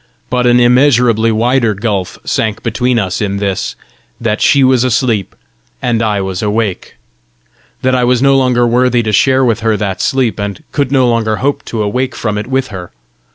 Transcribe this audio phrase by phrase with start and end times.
[0.31, 3.75] but an immeasurably wider gulf sank between us in this
[4.19, 5.35] that she was asleep
[5.79, 6.95] and I was awake!
[7.83, 11.07] that I was no longer worthy to share with her that sleep, and could no
[11.07, 12.91] longer hope to awake from it with her!